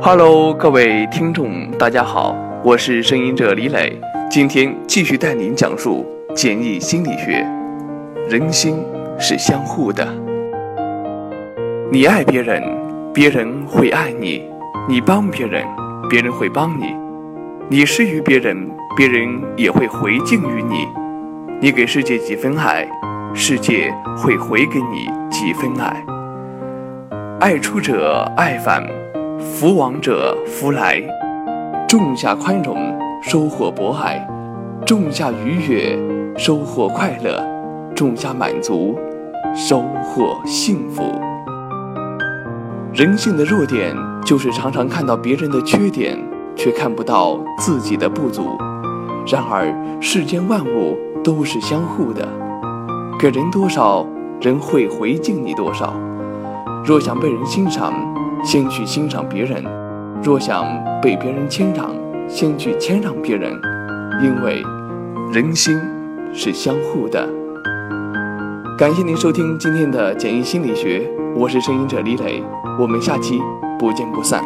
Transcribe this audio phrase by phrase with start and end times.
[0.00, 7.46] Hello，各位听众，大家好，我是声音者李磊，今天继续带您讲述简易心理学。
[8.26, 8.82] 人心
[9.18, 10.08] 是相互的，
[11.92, 12.62] 你爱别人，
[13.12, 14.40] 别人会爱你；
[14.88, 15.62] 你帮别人，
[16.08, 16.86] 别人会帮你；
[17.68, 18.56] 你施于别人，
[18.96, 20.88] 别人也会回敬于你。
[21.60, 22.88] 你给世界几分爱，
[23.34, 26.02] 世界会回给你几分爱。
[27.38, 28.82] 爱出者爱返。
[29.52, 31.02] 福往者福来，
[31.86, 32.76] 种下宽容，
[33.20, 34.18] 收获博爱；
[34.86, 35.98] 种下愉悦，
[36.34, 37.38] 收获快乐；
[37.94, 38.98] 种下满足，
[39.54, 41.02] 收获幸福。
[42.94, 43.94] 人性的弱点
[44.24, 46.18] 就是常常看到别人的缺点，
[46.56, 48.56] 却看不到自己的不足。
[49.26, 52.26] 然而，世间万物都是相互的，
[53.20, 54.06] 给人多少，
[54.40, 55.92] 人会回敬你多少。
[56.82, 57.92] 若想被人欣赏，
[58.44, 59.64] 先去欣赏别人，
[60.22, 60.66] 若想
[61.00, 61.90] 被别人谦让，
[62.28, 63.50] 先去谦让别人，
[64.22, 64.62] 因为
[65.32, 65.80] 人心
[66.32, 67.26] 是相互的。
[68.76, 72.42] 感谢您收听今天的简易心理学，我是声音者李磊，
[72.78, 73.40] 我们下期
[73.78, 74.44] 不见不散。